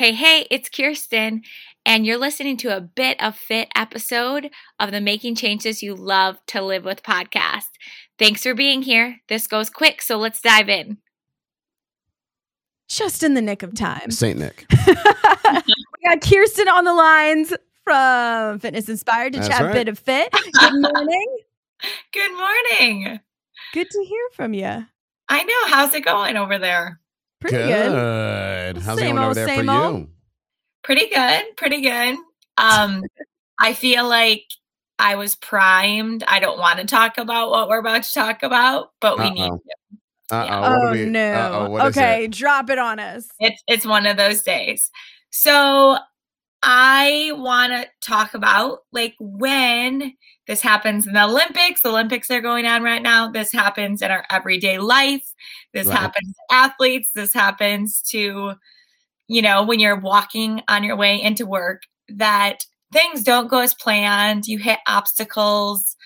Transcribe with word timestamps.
Hey, 0.00 0.12
hey, 0.12 0.46
it's 0.50 0.70
Kirsten, 0.70 1.42
and 1.84 2.06
you're 2.06 2.16
listening 2.16 2.56
to 2.56 2.74
a 2.74 2.80
bit 2.80 3.22
of 3.22 3.36
fit 3.36 3.68
episode 3.76 4.48
of 4.78 4.92
the 4.92 5.00
Making 5.02 5.34
Changes 5.34 5.82
You 5.82 5.94
Love 5.94 6.38
to 6.46 6.62
Live 6.62 6.86
with 6.86 7.02
podcast. 7.02 7.68
Thanks 8.18 8.42
for 8.42 8.54
being 8.54 8.80
here. 8.80 9.20
This 9.28 9.46
goes 9.46 9.68
quick, 9.68 10.00
so 10.00 10.16
let's 10.16 10.40
dive 10.40 10.70
in. 10.70 10.96
Just 12.88 13.22
in 13.22 13.34
the 13.34 13.42
nick 13.42 13.62
of 13.62 13.74
time. 13.74 14.10
Saint 14.10 14.38
Nick. 14.38 14.64
we 14.86 14.94
got 16.08 16.22
Kirsten 16.22 16.68
on 16.68 16.84
the 16.84 16.94
lines 16.94 17.52
from 17.84 18.58
Fitness 18.58 18.88
Inspired 18.88 19.34
to 19.34 19.40
That's 19.40 19.50
chat 19.50 19.66
right. 19.66 19.74
bit 19.74 19.88
of 19.88 19.98
fit. 19.98 20.32
Good 20.60 20.80
morning. 20.80 21.36
Good 22.14 22.32
morning. 22.38 23.20
Good 23.74 23.90
to 23.90 24.04
hear 24.08 24.28
from 24.32 24.54
you. 24.54 24.86
I 25.28 25.44
know. 25.44 25.66
How's 25.66 25.92
it 25.92 26.06
going 26.06 26.38
over 26.38 26.58
there? 26.58 27.00
Pretty 27.40 27.56
good. 27.56 27.90
good. 27.92 28.76
How's 28.82 28.98
it 28.98 29.00
Same 29.00 29.16
going 29.16 29.18
over 29.18 29.26
old, 29.28 29.36
there 29.36 29.64
for 29.64 29.70
old. 29.70 29.98
you? 30.00 30.08
Pretty 30.82 31.08
good. 31.08 31.56
Pretty 31.56 31.80
good. 31.80 32.16
Um, 32.56 33.02
I 33.58 33.72
feel 33.74 34.08
like 34.08 34.44
I 34.98 35.14
was 35.16 35.34
primed. 35.36 36.24
I 36.26 36.40
don't 36.40 36.58
want 36.58 36.78
to 36.80 36.86
talk 36.86 37.18
about 37.18 37.50
what 37.50 37.68
we're 37.68 37.78
about 37.80 38.02
to 38.02 38.12
talk 38.12 38.42
about, 38.42 38.90
but 39.00 39.18
we 39.18 39.30
need 39.30 39.42
Uh-oh. 39.50 39.56
to. 40.30 40.36
Uh 40.36 40.44
Yeah. 40.44 40.58
oh. 40.58 40.60
What 40.60 40.88
Oh, 40.88 40.92
we, 40.92 41.04
no. 41.06 41.32
Uh-oh, 41.32 41.70
what 41.70 41.86
is 41.88 41.96
okay, 41.96 42.24
it? 42.24 42.30
drop 42.32 42.70
it 42.70 42.78
on 42.78 42.98
us. 42.98 43.26
It's 43.40 43.62
it's 43.66 43.86
one 43.86 44.06
of 44.06 44.16
those 44.16 44.42
days. 44.42 44.90
So 45.30 45.98
I 46.62 47.32
want 47.36 47.72
to 47.72 47.88
talk 48.06 48.34
about 48.34 48.80
like 48.92 49.14
when 49.18 50.14
this 50.46 50.60
happens 50.60 51.06
in 51.06 51.14
the 51.14 51.24
Olympics. 51.24 51.82
The 51.82 51.88
Olympics 51.88 52.30
are 52.30 52.40
going 52.42 52.66
on 52.66 52.82
right 52.82 53.02
now. 53.02 53.30
This 53.30 53.50
happens 53.52 54.02
in 54.02 54.10
our 54.10 54.24
everyday 54.30 54.78
life. 54.78 55.32
This 55.72 55.86
Right. 55.86 55.98
happens 55.98 56.34
to 56.34 56.54
athletes. 56.54 57.10
This 57.14 57.32
happens 57.32 58.02
to, 58.10 58.54
you 59.28 59.42
know, 59.42 59.64
when 59.64 59.80
you're 59.80 60.00
walking 60.00 60.62
on 60.68 60.84
your 60.84 60.96
way 60.96 61.20
into 61.22 61.46
work, 61.46 61.82
that 62.08 62.66
things 62.92 63.22
don't 63.24 63.48
go 63.48 63.60
as 63.60 63.74
planned. 63.74 64.46
You 64.48 64.58
hit 64.58 64.80
obstacles, 64.88 65.96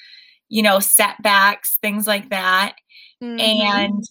you 0.48 0.62
know, 0.62 0.80
setbacks, 0.80 1.78
things 1.82 2.06
like 2.06 2.30
that 2.30 2.76
Mhm. 3.20 3.40
and 3.40 4.04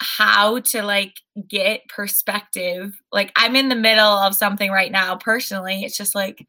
how 0.00 0.60
to 0.60 0.82
like 0.82 1.14
get 1.48 1.86
perspective. 1.88 2.98
Like 3.12 3.32
I'm 3.36 3.56
in 3.56 3.68
the 3.68 3.74
middle 3.76 4.04
of 4.04 4.34
something 4.34 4.70
right 4.70 4.90
now 4.90 5.16
personally. 5.16 5.82
It's 5.84 5.96
just 5.96 6.14
like 6.14 6.46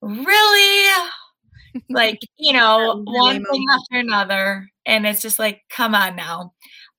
really 0.00 1.00
like, 1.90 2.20
you 2.36 2.52
know, 2.52 3.04
really 3.06 3.18
one 3.18 3.44
thing 3.44 3.64
after 3.72 3.98
another 3.98 4.68
and 4.86 5.06
it's 5.06 5.20
just 5.22 5.38
like 5.38 5.62
come 5.70 5.94
on 5.94 6.16
now. 6.16 6.52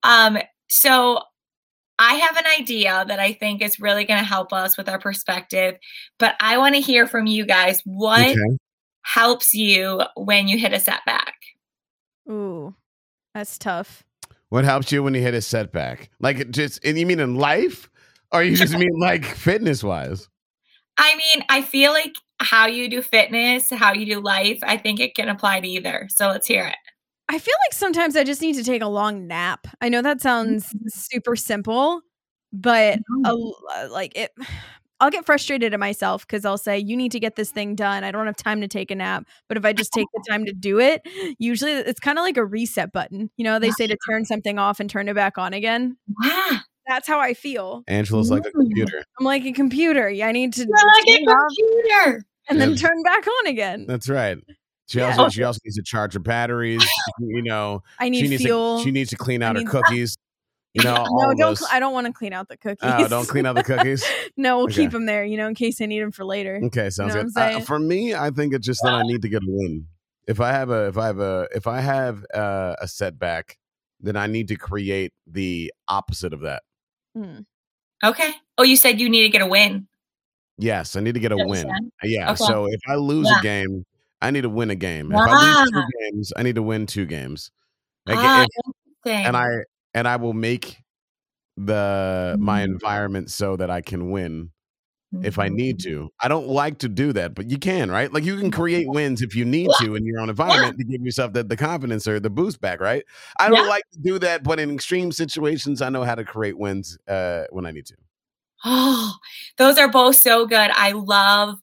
Um 0.03 0.37
so 0.69 1.21
I 1.97 2.13
have 2.15 2.37
an 2.37 2.45
idea 2.59 3.03
that 3.07 3.19
I 3.19 3.33
think 3.33 3.61
is 3.61 3.79
really 3.79 4.05
going 4.05 4.19
to 4.21 4.25
help 4.25 4.53
us 4.53 4.77
with 4.77 4.87
our 4.87 4.99
perspective, 4.99 5.75
but 6.17 6.35
I 6.39 6.57
want 6.57 6.75
to 6.75 6.81
hear 6.81 7.05
from 7.07 7.27
you 7.27 7.45
guys 7.45 7.81
what 7.83 8.29
Okay. 8.29 8.57
helps 9.01 9.53
you 9.53 10.01
when 10.15 10.47
you 10.47 10.57
hit 10.57 10.71
a 10.71 10.79
setback. 10.79 11.35
Ooh, 12.29 12.73
that's 13.33 13.57
tough. 13.57 14.05
What 14.49 14.65
helps 14.65 14.91
you 14.91 15.03
when 15.03 15.13
you 15.13 15.21
hit 15.21 15.33
a 15.33 15.41
setback? 15.41 16.09
Like 16.19 16.39
it 16.39 16.51
just, 16.51 16.83
and 16.83 16.97
you 16.97 17.05
mean 17.05 17.19
in 17.19 17.35
life, 17.35 17.89
or 18.31 18.43
you 18.43 18.55
just 18.57 18.75
mean 18.75 18.89
like 18.99 19.23
fitness 19.25 19.83
wise? 19.83 20.27
I 20.97 21.15
mean, 21.15 21.43
I 21.49 21.61
feel 21.61 21.91
like 21.91 22.15
how 22.39 22.67
you 22.67 22.89
do 22.89 23.01
fitness, 23.01 23.69
how 23.71 23.93
you 23.93 24.05
do 24.05 24.19
life, 24.19 24.59
I 24.63 24.77
think 24.77 24.99
it 24.99 25.15
can 25.15 25.29
apply 25.29 25.61
to 25.61 25.67
either. 25.67 26.07
So 26.09 26.27
let's 26.27 26.47
hear 26.47 26.65
it. 26.65 26.75
I 27.29 27.37
feel 27.37 27.55
like 27.67 27.73
sometimes 27.73 28.15
I 28.15 28.23
just 28.23 28.41
need 28.41 28.55
to 28.55 28.63
take 28.63 28.81
a 28.81 28.87
long 28.87 29.27
nap. 29.27 29.67
I 29.81 29.89
know 29.89 30.01
that 30.01 30.19
sounds 30.21 30.65
Mm-hmm. 30.65 30.87
super 30.87 31.35
simple, 31.35 32.01
but 32.51 32.99
a 33.25 33.29
l- 33.29 33.55
uh, 33.75 33.87
like 33.91 34.17
it 34.17 34.31
I'll 34.99 35.09
get 35.09 35.25
frustrated 35.25 35.73
at 35.73 35.79
myself 35.79 36.25
because 36.27 36.45
I'll 36.45 36.57
say, 36.57 36.77
You 36.77 36.97
need 36.97 37.11
to 37.13 37.19
get 37.19 37.35
this 37.35 37.51
thing 37.51 37.75
done. 37.75 38.03
I 38.03 38.11
don't 38.11 38.25
have 38.25 38.35
time 38.35 38.61
to 38.61 38.67
take 38.67 38.91
a 38.91 38.95
nap. 38.95 39.25
But 39.47 39.57
if 39.57 39.65
I 39.65 39.73
just 39.73 39.91
take 39.93 40.07
the 40.13 40.23
time 40.29 40.45
to 40.45 40.53
do 40.53 40.79
it, 40.79 41.01
usually 41.39 41.71
it's 41.71 41.99
kind 41.99 42.17
of 42.17 42.23
like 42.23 42.37
a 42.37 42.45
reset 42.45 42.91
button. 42.91 43.29
You 43.37 43.43
know, 43.45 43.59
they 43.59 43.71
say 43.71 43.87
to 43.87 43.97
turn 44.09 44.25
something 44.25 44.59
off 44.59 44.79
and 44.79 44.89
turn 44.89 45.07
it 45.07 45.15
back 45.15 45.37
on 45.37 45.53
again. 45.53 45.97
Wow. 46.23 46.59
That's 46.87 47.07
how 47.07 47.19
I 47.19 47.35
feel. 47.35 47.83
Angela's 47.87 48.31
like 48.31 48.45
a 48.45 48.49
mm. 48.49 48.53
computer. 48.53 49.03
I'm 49.19 49.25
like 49.25 49.45
a 49.45 49.51
computer. 49.51 50.09
Yeah, 50.09 50.27
I 50.27 50.31
need 50.31 50.53
to 50.53 50.61
You're 50.61 50.69
like 50.69 51.07
a 51.07 51.25
turn 51.25 51.37
computer. 51.57 52.25
and 52.49 52.59
then 52.59 52.71
Yeah. 52.71 52.75
turn 52.77 53.03
back 53.03 53.27
on 53.27 53.47
again. 53.47 53.85
That's 53.87 54.09
right. 54.09 54.37
She 54.87 54.97
Yeah. 54.97 55.09
also 55.09 55.29
she 55.29 55.43
also 55.43 55.59
needs 55.63 55.75
to 55.75 55.83
charge 55.83 56.13
her 56.13 56.19
batteries. 56.19 56.83
You 57.19 57.43
know, 57.43 57.83
I 57.99 58.05
she 58.05 58.09
need 58.09 58.29
needs 58.31 58.41
fuel. 58.43 58.79
to 58.79 58.83
she 58.83 58.91
needs 58.91 59.11
to 59.11 59.17
clean 59.17 59.43
I 59.43 59.47
out 59.49 59.55
her 59.55 59.61
need- 59.61 59.69
cookies. 59.69 60.17
You 60.73 60.83
know, 60.83 61.03
no, 61.09 61.27
don't. 61.29 61.37
those. 61.37 61.59
Cl- 61.59 61.71
I 61.71 61.79
don't 61.79 61.93
want 61.93 62.07
to 62.07 62.13
clean 62.13 62.33
out 62.33 62.47
the 62.47 62.57
cookies. 62.57 62.77
Oh, 62.83 63.07
don't 63.07 63.27
clean 63.27 63.45
out 63.45 63.55
the 63.55 63.63
cookies. 63.63 64.03
no, 64.37 64.57
we'll 64.57 64.65
Okay. 64.65 64.75
keep 64.83 64.91
them 64.91 65.05
there, 65.05 65.23
you 65.25 65.37
know, 65.37 65.47
in 65.47 65.55
case 65.55 65.81
I 65.81 65.85
need 65.87 66.01
them 66.01 66.11
for 66.11 66.23
later. 66.25 66.59
Okay, 66.65 66.89
sounds 66.89 67.15
know 67.15 67.23
good. 67.23 67.37
Uh, 67.37 67.59
for 67.61 67.79
me, 67.79 68.13
I 68.13 68.29
think 68.29 68.53
it's 68.53 68.65
just 68.65 68.81
that 68.83 68.93
I 68.93 69.01
need 69.03 69.21
to 69.23 69.29
get 69.29 69.41
a 69.43 69.47
win. 69.47 69.87
If 70.27 70.39
I 70.39 70.51
have 70.51 70.69
a, 70.69 70.87
if 70.87 70.97
I 70.97 71.07
have 71.07 71.19
a, 71.19 71.47
if 71.55 71.65
I 71.67 71.81
have 71.81 72.23
uh, 72.33 72.75
a 72.79 72.87
setback, 72.87 73.57
then 73.99 74.15
I 74.15 74.27
need 74.27 74.47
to 74.49 74.55
create 74.55 75.11
the 75.25 75.73
opposite 75.87 76.33
of 76.33 76.41
that. 76.41 76.61
Mm. 77.17 77.45
Okay. 78.03 78.31
Oh, 78.57 78.63
you 78.63 78.75
said 78.75 78.99
you 79.01 79.09
need 79.09 79.23
to 79.23 79.29
get 79.29 79.41
a 79.41 79.47
win. 79.47 79.87
Yes, 80.57 80.95
I 80.95 80.99
need 80.99 81.13
to 81.15 81.19
get 81.19 81.31
a 81.31 81.37
Yes, 81.37 81.47
win. 81.47 81.63
Jen. 81.67 81.91
Yeah. 82.03 82.31
Okay. 82.33 82.43
So 82.45 82.67
if 82.67 82.79
I 82.87 82.95
lose 82.95 83.27
Yeah. 83.27 83.39
a 83.39 83.41
game, 83.41 83.85
I 84.21 84.29
need 84.31 84.41
to 84.41 84.49
win 84.49 84.69
a 84.69 84.75
game. 84.75 85.11
If 85.11 85.17
I 85.17 85.61
lose 85.61 85.71
two 85.71 85.83
games, 86.01 86.33
I 86.35 86.43
need 86.43 86.55
to 86.55 86.63
win 86.63 86.85
two 86.85 87.05
games. 87.05 87.49
Like, 88.05 88.17
Ah, 88.19 88.43
if- 88.43 89.11
and 89.11 89.35
I 89.35 89.47
and 89.93 90.07
I 90.07 90.15
will 90.17 90.33
make 90.33 90.77
the 91.57 92.37
my 92.39 92.61
Mm. 92.61 92.65
environment 92.65 93.31
so 93.31 93.55
that 93.57 93.69
I 93.69 93.81
can 93.81 94.11
win 94.11 94.51
if 95.21 95.37
I 95.39 95.49
need 95.49 95.79
to. 95.81 96.09
I 96.21 96.27
don't 96.29 96.47
like 96.47 96.77
to 96.79 96.89
do 96.89 97.11
that, 97.13 97.35
but 97.35 97.49
you 97.49 97.57
can, 97.57 97.91
right? 97.91 98.11
Like 98.13 98.23
you 98.23 98.37
can 98.37 98.51
create 98.51 98.87
wins 98.87 99.21
if 99.21 99.35
you 99.35 99.43
need 99.45 99.71
to 99.73 99.95
in 99.95 100.05
your 100.05 100.19
own 100.21 100.29
environment 100.29 100.77
to 100.77 100.85
give 100.85 101.01
yourself 101.01 101.33
the, 101.33 101.43
the 101.43 101.57
confidence 101.57 102.07
or 102.07 102.19
the 102.19 102.29
boost 102.29 102.61
back, 102.61 102.79
right? 102.79 103.03
I 103.37 103.49
don't 103.49 103.63
Yeah. 103.63 103.69
like 103.69 103.83
to 103.93 103.99
do 103.99 104.19
that, 104.19 104.43
but 104.43 104.59
in 104.59 104.71
extreme 104.71 105.11
situations, 105.11 105.81
I 105.81 105.89
know 105.89 106.03
how 106.03 106.15
to 106.15 106.23
create 106.23 106.57
wins 106.57 106.97
uh, 107.07 107.45
when 107.51 107.65
I 107.65 107.71
need 107.71 107.85
to. 107.87 107.95
Oh, 108.65 109.15
those 109.57 109.77
are 109.77 109.89
both 109.89 110.15
so 110.17 110.45
good. 110.45 110.71
I 110.73 110.91
love 110.91 111.59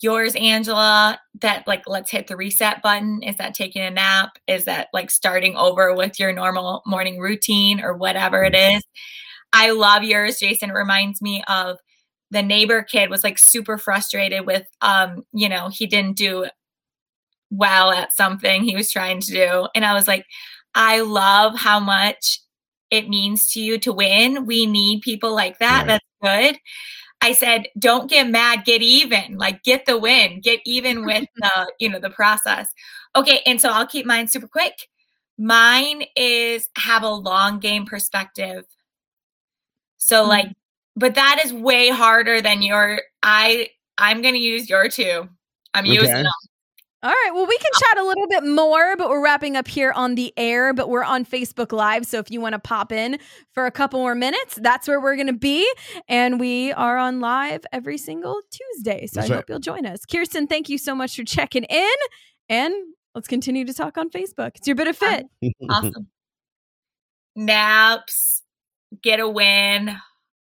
yours, 0.00 0.34
Angela. 0.34 1.18
That 1.40 1.66
like, 1.66 1.84
let's 1.86 2.10
hit 2.10 2.26
the 2.26 2.36
reset 2.36 2.82
button. 2.82 3.22
Is 3.22 3.36
that 3.36 3.54
taking 3.54 3.82
a 3.82 3.90
nap? 3.90 4.38
Is 4.46 4.64
that 4.66 4.88
like 4.92 5.10
starting 5.10 5.56
over 5.56 5.94
with 5.94 6.18
your 6.18 6.32
normal 6.32 6.82
morning 6.86 7.18
routine 7.18 7.80
or 7.80 7.94
whatever 7.94 8.44
it 8.44 8.54
is? 8.54 8.82
I 9.52 9.70
love 9.70 10.02
yours, 10.02 10.38
Jason. 10.38 10.70
It 10.70 10.74
reminds 10.74 11.22
me 11.22 11.42
of 11.48 11.78
the 12.30 12.42
neighbor 12.42 12.82
kid 12.82 13.10
was 13.10 13.22
like 13.22 13.38
super 13.38 13.78
frustrated 13.78 14.46
with, 14.46 14.66
um, 14.80 15.24
you 15.32 15.48
know, 15.48 15.68
he 15.72 15.86
didn't 15.86 16.16
do 16.16 16.46
well 17.50 17.90
at 17.92 18.12
something 18.12 18.64
he 18.64 18.74
was 18.74 18.90
trying 18.90 19.20
to 19.20 19.30
do. 19.30 19.68
And 19.74 19.84
I 19.84 19.94
was 19.94 20.08
like, 20.08 20.26
I 20.74 21.00
love 21.00 21.56
how 21.56 21.78
much 21.78 22.40
it 22.90 23.08
means 23.08 23.50
to 23.52 23.60
you 23.60 23.78
to 23.78 23.92
win. 23.92 24.46
We 24.46 24.66
need 24.66 25.02
people 25.02 25.32
like 25.32 25.58
that. 25.58 25.86
Right. 25.86 26.00
That's 26.22 26.52
good. 26.52 26.60
I 27.24 27.32
said, 27.32 27.68
don't 27.78 28.10
get 28.10 28.28
mad, 28.28 28.66
get 28.66 28.82
even. 28.82 29.38
Like 29.38 29.62
get 29.62 29.86
the 29.86 29.96
win, 29.96 30.40
get 30.40 30.60
even 30.66 31.06
with 31.06 31.26
the, 31.36 31.72
you 31.80 31.88
know, 31.88 31.98
the 31.98 32.10
process. 32.10 32.68
Okay, 33.16 33.40
and 33.46 33.58
so 33.58 33.70
I'll 33.70 33.86
keep 33.86 34.04
mine 34.04 34.28
super 34.28 34.46
quick. 34.46 34.74
Mine 35.38 36.04
is 36.16 36.68
have 36.76 37.02
a 37.02 37.08
long 37.08 37.60
game 37.60 37.86
perspective. 37.86 38.64
So 39.96 40.24
mm. 40.24 40.28
like 40.28 40.52
but 40.96 41.14
that 41.14 41.40
is 41.44 41.52
way 41.52 41.88
harder 41.88 42.42
than 42.42 42.60
your 42.60 43.00
I 43.22 43.70
I'm 43.96 44.20
going 44.20 44.34
to 44.34 44.40
use 44.40 44.68
your 44.68 44.88
two. 44.88 45.26
I'm 45.72 45.86
using 45.86 46.12
them. 46.12 46.32
All 47.04 47.10
right. 47.10 47.30
Well, 47.34 47.46
we 47.46 47.58
can 47.58 47.70
chat 47.78 47.98
a 47.98 48.02
little 48.02 48.26
bit 48.28 48.44
more, 48.44 48.96
but 48.96 49.10
we're 49.10 49.22
wrapping 49.22 49.56
up 49.56 49.68
here 49.68 49.92
on 49.92 50.14
the 50.14 50.32
air. 50.38 50.72
But 50.72 50.88
we're 50.88 51.04
on 51.04 51.26
Facebook 51.26 51.70
Live. 51.70 52.06
So 52.06 52.18
if 52.18 52.30
you 52.30 52.40
want 52.40 52.54
to 52.54 52.58
pop 52.58 52.90
in 52.92 53.18
for 53.52 53.66
a 53.66 53.70
couple 53.70 54.00
more 54.00 54.14
minutes, 54.14 54.58
that's 54.62 54.88
where 54.88 54.98
we're 54.98 55.14
going 55.16 55.26
to 55.26 55.34
be. 55.34 55.70
And 56.08 56.40
we 56.40 56.72
are 56.72 56.96
on 56.96 57.20
live 57.20 57.60
every 57.72 57.98
single 57.98 58.40
Tuesday. 58.50 59.06
So 59.06 59.20
That's 59.20 59.30
I 59.30 59.34
right. 59.34 59.36
hope 59.40 59.50
you'll 59.50 59.58
join 59.58 59.84
us. 59.84 60.06
Kirsten, 60.06 60.46
thank 60.46 60.70
you 60.70 60.78
so 60.78 60.94
much 60.94 61.14
for 61.14 61.24
checking 61.24 61.64
in. 61.64 61.90
And 62.48 62.72
let's 63.14 63.28
continue 63.28 63.66
to 63.66 63.74
talk 63.74 63.98
on 63.98 64.08
Facebook. 64.08 64.52
It's 64.56 64.66
your 64.66 64.74
bit 64.76 64.88
of 64.88 64.96
fit. 64.96 65.26
awesome. 65.68 66.08
Naps, 67.36 68.42
get 69.02 69.20
a 69.20 69.28
win. 69.28 69.94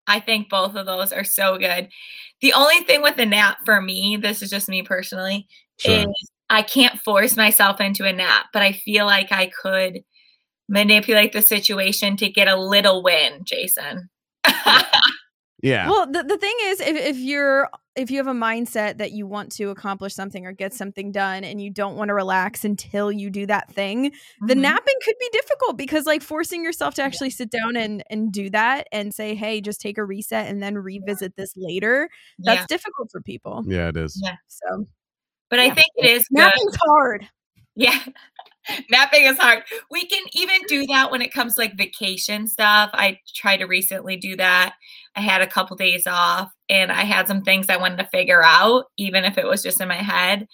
I 0.08 0.20
think 0.20 0.50
both 0.50 0.76
of 0.76 0.86
those 0.86 1.12
are 1.12 1.24
so 1.24 1.58
good. 1.58 1.90
The 2.42 2.54
only 2.54 2.80
thing 2.86 3.02
with 3.02 3.16
the 3.16 3.26
nap 3.26 3.58
for 3.66 3.82
me, 3.82 4.18
this 4.22 4.42
is 4.42 4.50
just 4.50 4.70
me 4.70 4.84
personally, 4.84 5.48
Sure. 5.78 6.00
is 6.02 6.30
I 6.50 6.62
can't 6.62 7.00
force 7.00 7.36
myself 7.38 7.80
into 7.81 8.06
a 8.06 8.13
nap, 8.13 8.48
but 8.54 8.62
I 8.62 8.72
feel 8.74 9.06
like 9.06 9.31
I 9.31 9.48
could 9.48 10.01
manipulate 10.69 11.34
the 11.34 11.42
situation 11.42 12.16
to 12.18 12.30
get 12.30 12.48
a 12.48 12.56
little 12.56 13.04
win, 13.04 13.42
Jason. 13.45 14.10
Yeah. 15.62 15.90
Well, 15.90 16.06
the, 16.12 16.24
the 16.24 16.38
thing 16.38 16.54
is, 16.63 16.81
if, 16.81 16.98
if 16.98 17.18
you're 17.18 17.69
if 17.95 18.12
you 18.12 18.18
have 18.18 18.28
a 18.28 18.34
mindset 18.34 18.98
that 18.98 19.13
you 19.13 19.25
want 19.25 19.50
to 19.54 19.69
accomplish 19.69 20.13
something 20.13 20.45
or 20.45 20.51
get 20.51 20.74
something 20.74 21.10
done 21.13 21.45
and 21.45 21.62
you 21.62 21.69
don't 21.69 21.95
want 21.95 22.10
to 22.10 22.13
relax 22.13 22.66
until 22.66 23.13
you 23.13 23.30
do 23.30 23.46
that 23.46 23.72
thing, 23.72 24.12
the 24.46 24.56
Mhm. 24.56 24.60
napping 24.62 24.96
could 25.06 25.16
be 25.22 25.30
difficult 25.31 25.78
because 25.78 26.06
like 26.06 26.22
forcing 26.22 26.66
yourself 26.66 26.96
to 26.96 27.01
actually 27.01 27.30
sit 27.30 27.50
down 27.50 27.78
and 27.78 28.04
and 28.10 28.34
do 28.34 28.50
that 28.50 28.89
and 28.92 29.13
say, 29.13 29.36
"Hey, 29.36 29.62
just 29.62 29.80
take 29.80 29.98
a 29.98 30.04
reset 30.04 30.48
and 30.48 30.62
then 30.62 30.78
revisit 30.78 31.38
this 31.38 31.54
later." 31.56 32.10
That's 32.39 32.60
yeah. 32.60 32.66
difficult 32.68 33.10
for 33.10 33.22
people. 33.22 33.63
yeah, 33.66 33.88
it 33.88 33.96
is. 33.96 34.19
Yeah. 34.22 34.36
So, 34.50 34.86
But 35.54 35.60
I 35.60 35.70
think 35.70 35.88
it 35.98 36.10
is 36.10 36.28
good. 36.30 36.40
napping's 36.40 36.78
hard. 36.84 37.30
Yeah. 37.76 38.00
Napping 38.90 39.26
is 39.26 39.38
hard. 39.38 39.62
We 39.92 40.08
can 40.08 40.24
even 40.34 40.62
do 40.68 40.88
that 40.88 41.12
when 41.12 41.22
it 41.22 41.32
comes 41.32 41.60
like 41.60 41.78
vacation 41.78 42.48
stuff. 42.48 42.90
I 42.94 43.20
tried 43.36 43.58
to 43.58 43.66
recently 43.66 44.16
do 44.18 44.36
that. 44.38 44.74
I 45.16 45.22
had 45.22 45.42
a 45.42 45.48
couple 45.48 45.76
days 45.76 46.08
off 46.08 46.52
and 46.70 46.92
I 46.92 47.04
had 47.04 47.28
some 47.28 47.44
things 47.44 47.70
I 47.70 47.78
wanted 47.78 47.98
to 48.00 48.08
figure 48.08 48.42
out, 48.42 48.86
even 48.98 49.26
if 49.26 49.38
it 49.38 49.46
was 49.46 49.62
just 49.62 49.80
in 49.80 49.90
my 49.90 50.02
head. 50.02 50.48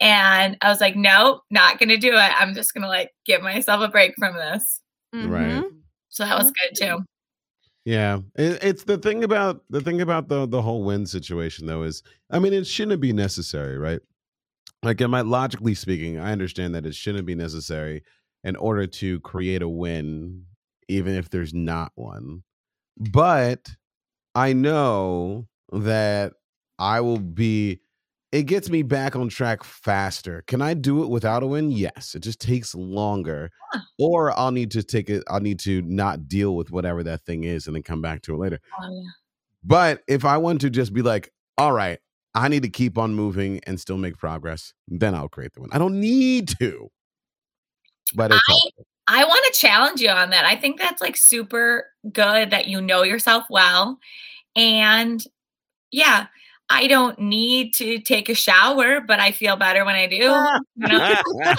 And 0.00 0.56
I 0.60 0.68
was 0.68 0.80
like, 0.80 0.94
nope, 0.94 1.40
not 1.50 1.80
going 1.80 1.88
to 1.88 1.96
do 1.96 2.12
it. 2.12 2.40
I'm 2.40 2.54
just 2.54 2.72
going 2.72 2.82
to 2.82 2.88
like 2.88 3.10
give 3.24 3.42
myself 3.42 3.82
a 3.82 3.88
break 3.88 4.12
from 4.16 4.34
this. 4.34 4.80
Right. 5.12 5.64
Mhm. 5.64 5.70
So 6.10 6.24
that 6.24 6.38
was 6.38 6.52
good 6.52 6.76
too. 6.86 6.98
Yeah, 7.86 8.18
it, 8.34 8.62
it's 8.62 8.84
the 8.84 8.98
thing 8.98 9.24
about 9.24 9.62
the 9.70 9.80
thing 9.80 10.00
about 10.00 10.28
the 10.28 10.44
the 10.46 10.60
whole 10.60 10.82
win 10.82 11.06
situation 11.06 11.66
though 11.66 11.84
is, 11.84 12.02
I 12.30 12.38
mean, 12.40 12.52
it 12.52 12.66
shouldn't 12.66 13.00
be 13.00 13.12
necessary, 13.12 13.78
right? 13.78 14.00
Like, 14.86 15.00
am 15.00 15.14
I 15.14 15.22
logically 15.22 15.74
speaking? 15.74 16.16
I 16.20 16.30
understand 16.30 16.74
that 16.76 16.86
it 16.86 16.94
shouldn't 16.94 17.26
be 17.26 17.34
necessary 17.34 18.04
in 18.44 18.54
order 18.54 18.86
to 18.86 19.18
create 19.20 19.60
a 19.60 19.68
win, 19.68 20.44
even 20.86 21.16
if 21.16 21.28
there's 21.28 21.52
not 21.52 21.90
one. 21.96 22.44
But 22.96 23.68
I 24.36 24.52
know 24.52 25.48
that 25.72 26.34
I 26.78 27.00
will 27.00 27.18
be. 27.18 27.80
It 28.30 28.44
gets 28.44 28.70
me 28.70 28.82
back 28.82 29.16
on 29.16 29.28
track 29.28 29.64
faster. 29.64 30.44
Can 30.46 30.62
I 30.62 30.74
do 30.74 31.02
it 31.02 31.08
without 31.08 31.42
a 31.42 31.46
win? 31.48 31.72
Yes. 31.72 32.14
It 32.14 32.20
just 32.22 32.40
takes 32.40 32.72
longer 32.74 33.50
Huh. 33.72 33.80
or 33.98 34.38
I'll 34.38 34.52
need 34.52 34.70
to 34.72 34.84
take 34.84 35.10
it. 35.10 35.24
I'll 35.28 35.40
need 35.40 35.58
to 35.60 35.82
not 35.82 36.28
deal 36.28 36.54
with 36.54 36.70
whatever 36.70 37.02
that 37.02 37.22
thing 37.22 37.42
is 37.42 37.66
and 37.66 37.74
then 37.74 37.82
come 37.82 38.02
back 38.02 38.22
to 38.22 38.34
it 38.34 38.38
later. 38.38 38.60
Oh, 38.80 38.88
yeah. 39.02 39.10
But 39.64 40.02
if 40.06 40.24
I 40.24 40.36
want 40.36 40.60
to 40.60 40.70
just 40.70 40.92
be 40.92 41.02
like, 41.02 41.32
all 41.58 41.72
right, 41.72 41.98
I 42.36 42.46
need 42.48 42.62
to 42.62 42.68
keep 42.68 42.96
on 42.98 43.14
moving 43.14 43.60
and 43.66 43.80
still 43.80 43.96
make 43.96 44.16
progress, 44.18 44.72
then 44.86 45.14
I'll 45.14 45.28
create 45.28 45.54
the 45.54 45.62
one. 45.62 45.70
I 45.72 45.78
don't 45.78 45.98
need 45.98 46.48
to. 46.60 46.88
But 48.14 48.30
it's 48.30 48.40
I- 48.48 48.52
helpful. 48.52 48.86
I 49.08 49.24
want 49.24 49.44
to 49.52 49.58
challenge 49.60 50.00
you 50.00 50.10
on 50.10 50.30
that. 50.30 50.44
I 50.44 50.56
think 50.56 50.78
that's 50.80 51.00
like 51.00 51.16
super 51.16 51.86
good 52.12 52.50
that 52.50 52.66
you 52.66 52.80
know 52.80 53.04
yourself 53.04 53.44
well. 53.48 53.98
And 54.56 55.22
yeah, 55.92 56.26
I 56.68 56.88
don't 56.88 57.16
need 57.20 57.72
to 57.74 58.00
take 58.00 58.28
a 58.28 58.34
shower, 58.34 59.00
but 59.00 59.20
I 59.20 59.30
feel 59.30 59.56
better 59.56 59.84
when 59.84 59.94
I 59.94 60.08
do. 60.08 60.34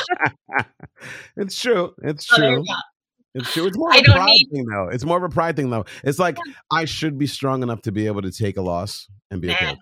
it's 1.37 1.59
true. 1.59 1.93
It's 2.03 2.27
So 2.27 2.35
true. 2.37 2.63
It's 3.35 3.53
true. 3.53 3.67
It's 3.67 3.77
more 3.77 3.93
I 3.93 3.97
of 3.97 4.01
a 4.01 4.05
don't 4.07 4.15
pride 4.15 4.25
need- 4.27 4.49
thing, 4.51 4.65
though. 4.65 4.89
It's 4.89 5.05
more 5.05 5.17
of 5.17 5.23
a 5.23 5.29
pride 5.29 5.55
thing, 5.55 5.69
though. 5.69 5.85
It's 6.03 6.19
like 6.19 6.37
I 6.71 6.85
should 6.85 7.17
be 7.17 7.27
strong 7.27 7.63
enough 7.63 7.81
to 7.83 7.91
be 7.91 8.07
able 8.07 8.23
to 8.23 8.31
take 8.31 8.57
a 8.57 8.61
loss 8.61 9.07
and 9.31 9.41
be 9.41 9.51
okay. 9.51 9.65
Nah, 9.65 9.71
it. 9.71 9.77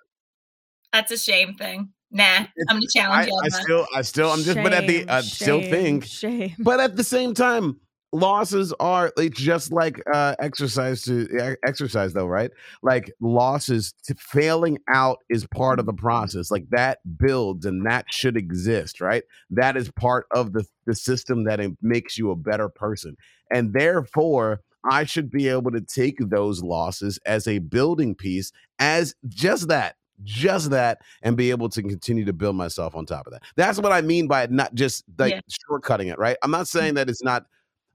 That's 0.95 1.11
a 1.11 1.17
shame 1.17 1.55
thing. 1.55 1.89
Nah, 2.11 2.23
It's- 2.23 2.65
I'm 2.69 2.77
gonna 2.77 2.85
challenge 2.93 3.25
I, 3.25 3.27
you 3.27 3.33
on 3.33 3.45
I 3.45 3.49
that. 3.49 3.63
still, 3.63 3.87
I 3.93 4.01
still, 4.01 4.29
I'm 4.31 4.39
just, 4.43 4.55
but 4.55 4.71
at 4.73 4.87
the, 4.87 4.99
Shame, 4.99 5.05
I 5.09 5.21
still 5.21 5.61
think 5.61 6.05
shame. 6.05 6.55
but 6.59 6.79
at 6.79 6.95
the 6.95 7.03
same 7.03 7.33
time 7.33 7.79
losses 8.13 8.71
are 8.79 9.11
like 9.17 9.33
just 9.33 9.73
like 9.73 10.01
uh 10.13 10.35
exercise 10.39 11.01
to 11.01 11.57
exercise 11.65 12.13
though 12.13 12.27
right 12.27 12.49
like 12.81 13.11
losses 13.19 13.93
to 14.05 14.15
failing 14.15 14.77
out 14.87 15.17
is 15.29 15.45
part 15.47 15.79
of 15.79 15.85
the 15.85 15.91
process 15.93 16.49
like 16.49 16.63
that 16.69 16.99
builds 17.17 17.65
and 17.65 17.85
that 17.85 18.05
should 18.09 18.37
exist 18.37 19.01
right 19.01 19.23
that 19.49 19.75
is 19.75 19.91
part 19.99 20.27
of 20.31 20.53
the 20.53 20.63
the 20.85 20.95
system 20.95 21.43
that 21.43 21.59
it 21.59 21.73
makes 21.81 22.17
you 22.17 22.31
a 22.31 22.35
better 22.37 22.69
person 22.69 23.17
and 23.51 23.73
therefore 23.73 24.61
i 24.89 25.03
should 25.03 25.29
be 25.29 25.49
able 25.49 25.71
to 25.71 25.81
take 25.81 26.17
those 26.29 26.63
losses 26.63 27.19
as 27.25 27.49
a 27.49 27.59
building 27.59 28.15
piece 28.15 28.49
as 28.79 29.13
just 29.27 29.67
that 29.67 29.97
just 30.23 30.69
that 30.69 30.99
and 31.21 31.35
be 31.35 31.49
able 31.51 31.69
to 31.69 31.81
continue 31.81 32.25
to 32.25 32.33
build 32.33 32.55
myself 32.55 32.95
on 32.95 33.05
top 33.05 33.27
of 33.27 33.33
that. 33.33 33.43
That's 33.55 33.79
what 33.79 33.91
i 33.91 34.01
mean 34.01 34.27
by 34.27 34.47
not 34.49 34.73
just 34.75 35.03
like 35.17 35.33
Yeah. 35.33 35.39
shortcutting 35.69 36.11
it 36.11 36.17
right? 36.17 36.37
I'm 36.41 36.51
not 36.51 36.67
saying 36.67 36.93
that 36.95 37.09
it's 37.09 37.23
not 37.23 37.45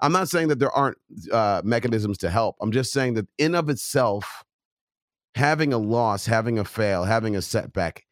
i'm 0.00 0.12
not 0.12 0.28
saying 0.28 0.48
that 0.48 0.58
there 0.58 0.70
aren't 0.72 0.98
uh 1.32 1.62
mechanisms 1.64 2.18
to 2.18 2.30
help. 2.30 2.56
I'm 2.60 2.72
just 2.72 2.92
saying 2.92 3.14
that 3.14 3.26
in 3.38 3.54
of 3.54 3.68
itself 3.70 4.44
having 5.34 5.72
a 5.72 5.78
loss 5.78 6.26
having 6.26 6.58
a 6.58 6.64
fail 6.64 7.04
having 7.04 7.36
a 7.36 7.42
setback 7.42 8.04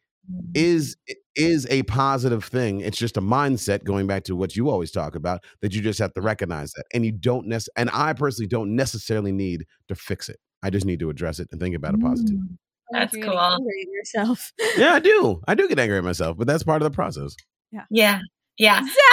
is 0.53 0.95
is 1.35 1.65
a 1.69 1.83
positive 1.83 2.43
thing. 2.43 2.81
It's 2.81 2.97
just 2.97 3.17
a 3.17 3.21
mindset 3.21 3.83
going 3.83 4.07
back 4.07 4.23
to 4.25 4.35
what 4.35 4.55
you 4.55 4.69
always 4.69 4.91
talk 4.91 5.15
about 5.15 5.43
that 5.61 5.73
you 5.73 5.81
just 5.81 5.99
have 5.99 6.13
to 6.13 6.21
recognize 6.21 6.71
that 6.73 6.85
and 6.93 7.05
you 7.05 7.11
don't 7.11 7.47
nec- 7.47 7.63
and 7.77 7.89
i 7.93 8.13
personally 8.13 8.47
don't 8.47 8.75
necessarily 8.75 9.31
need 9.31 9.65
to 9.87 9.95
fix 9.95 10.29
it. 10.29 10.37
I 10.61 10.69
just 10.69 10.85
need 10.85 10.99
to 10.99 11.09
address 11.09 11.39
it 11.39 11.47
and 11.51 11.59
think 11.59 11.75
about 11.75 11.93
it 11.95 12.01
positively 12.01 12.41
Mm, 12.41 12.57
That's 12.91 13.13
You're 13.13 13.23
getting 13.23 13.37
cool. 13.37 13.53
angry 13.53 13.81
at 13.81 13.91
yourself. 13.91 14.51
yeah 14.77 14.93
i 14.93 14.99
do 15.11 15.41
i 15.47 15.55
do 15.55 15.67
get 15.67 15.79
angry 15.79 15.97
at 15.97 16.03
myself 16.03 16.37
but 16.37 16.47
that's 16.47 16.63
part 16.63 16.81
of 16.81 16.91
the 16.91 16.95
process 16.95 17.35
Yeah, 17.71 17.83
yeah. 17.91 18.19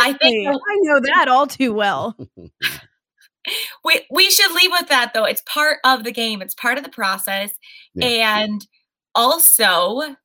I 0.00 0.10
Exactly. 0.10 0.30
think 0.30 0.48
I, 0.48 0.76
know 0.82 1.00
that 1.00 1.28
all 1.28 1.46
too 1.46 1.72
well. 1.72 2.16
we 3.84 4.00
we 4.10 4.30
should 4.30 4.50
leave 4.52 4.70
with 4.72 4.88
that 4.88 5.12
though. 5.14 5.24
It's 5.24 5.42
part 5.46 5.78
of 5.84 6.02
the 6.04 6.10
game. 6.12 6.42
It's 6.42 6.54
part 6.54 6.78
of 6.78 6.84
the 6.84 6.90
process, 6.90 7.52
Yeah. 7.94 8.40
and 8.40 8.66
also 9.14 10.16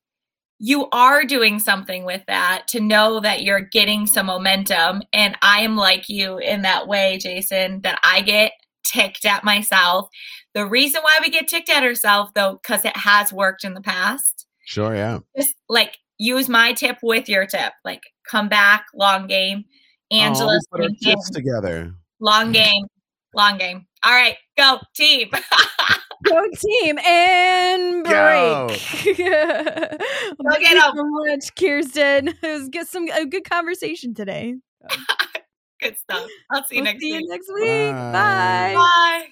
you 0.63 0.87
are 0.91 1.23
doing 1.23 1.59
something 1.59 2.03
with 2.05 2.21
that 2.27 2.67
to 2.69 2.79
know 2.79 3.19
that 3.19 3.41
you're 3.43 3.61
getting 3.61 4.05
some 4.07 4.27
momentum. 4.27 5.01
And 5.11 5.35
I 5.41 5.61
am 5.61 5.75
like 5.75 6.07
you 6.07 6.37
in 6.37 6.61
that 6.63 6.87
way, 6.87 7.17
Jason, 7.19 7.81
that 7.81 7.99
I 8.03 8.21
get 8.21 8.51
ticked 8.91 9.25
at 9.25 9.43
myself. 9.43 10.09
The 10.53 10.65
reason 10.65 11.01
why 11.01 11.19
we 11.21 11.29
get 11.29 11.47
ticked 11.47 11.69
at 11.69 11.83
ourselves 11.83 12.31
though, 12.35 12.59
because 12.61 12.83
it 12.85 12.95
has 12.97 13.31
worked 13.31 13.63
in 13.63 13.73
the 13.73 13.81
past. 13.81 14.45
sure 14.65 14.95
yeah 14.95 15.19
Just 15.37 15.55
like 15.69 15.97
use 16.17 16.49
my 16.49 16.73
tip 16.73 16.97
with 17.01 17.29
your 17.29 17.45
tip. 17.45 17.73
Like 17.85 18.03
come 18.29 18.49
back, 18.49 18.85
long 18.93 19.27
game. 19.27 19.65
Angela, 20.11 20.19
we 20.19 20.55
Angela's 20.55 20.67
put 20.71 20.81
our 20.81 20.89
tips 21.01 21.29
together 21.29 21.93
Long 22.19 22.51
game. 22.51 22.85
Long 23.33 23.57
game. 23.57 23.87
All 24.03 24.11
right, 24.11 24.35
go 24.57 24.79
team. 24.95 25.29
Go 26.23 26.43
team 26.55 26.99
and 26.99 28.05
Go. 28.05 28.67
break. 28.67 28.77
Thank 28.79 29.17
get 29.17 30.71
you 30.71 30.83
'em. 30.83 30.95
so 30.95 31.03
much, 31.03 31.55
Kirsten. 31.59 32.27
It 32.43 32.59
was 32.59 32.69
get 32.69 32.87
some 32.87 33.09
a 33.09 33.25
good 33.25 33.49
conversation 33.49 34.13
today. 34.13 34.53
Good 35.81 35.97
stuff. 35.97 36.27
I'll 36.51 36.63
see 36.65 36.75
you 36.77 36.83
We'll 36.83 36.91
next 36.93 37.01
see 37.01 37.11
week. 37.13 37.21
you 37.23 37.29
next 37.29 37.49
week. 37.53 37.91
Bye. 37.93 38.73
Bye. 38.75 38.77
Bye. 38.77 39.27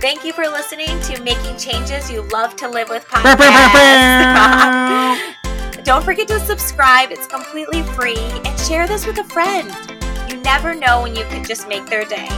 Thank 0.00 0.24
you 0.24 0.32
for 0.32 0.44
listening 0.44 1.00
to 1.02 1.20
Making 1.22 1.56
Changes 1.56 2.10
You 2.10 2.22
Love 2.32 2.56
to 2.56 2.68
Live 2.68 2.88
with 2.88 3.04
podcast. 3.06 3.34
Don't 5.84 6.04
forget 6.04 6.26
to 6.28 6.38
subscribe, 6.40 7.10
it's 7.10 7.26
completely 7.26 7.82
free, 7.82 8.16
and 8.16 8.58
share 8.60 8.86
this 8.86 9.04
with 9.06 9.18
a 9.18 9.24
friend. 9.24 9.70
You 10.30 10.36
never 10.42 10.74
know 10.74 11.02
when 11.02 11.16
you 11.16 11.24
could 11.24 11.44
just 11.46 11.66
make 11.68 11.86
their 11.86 12.04
day. 12.04 12.28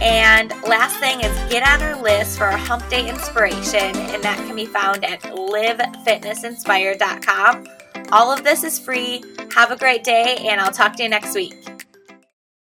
And 0.00 0.50
last 0.62 0.96
thing 0.98 1.20
is 1.20 1.32
get 1.50 1.66
on 1.66 1.82
our 1.82 2.00
list 2.02 2.38
for 2.38 2.44
our 2.44 2.56
hump 2.58 2.88
day 2.88 3.08
inspiration, 3.08 3.96
and 3.96 4.22
that 4.22 4.36
can 4.46 4.54
be 4.54 4.66
found 4.66 5.04
at 5.04 5.20
livefitnessinspired.com. 5.22 7.66
All 8.12 8.30
of 8.30 8.44
this 8.44 8.62
is 8.62 8.78
free. 8.78 9.24
Have 9.54 9.70
a 9.70 9.76
great 9.76 10.04
day, 10.04 10.36
and 10.42 10.60
I'll 10.60 10.70
talk 10.70 10.96
to 10.96 11.02
you 11.02 11.08
next 11.08 11.34
week. 11.34 11.71